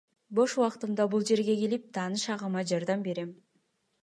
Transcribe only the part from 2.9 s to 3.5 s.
берем.